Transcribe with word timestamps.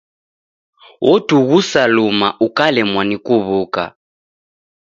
Otughusa 1.11 1.81
luma 1.95 2.27
ukalemwa 2.47 3.01
ni 3.09 3.17
kuw'uka. 3.25 3.85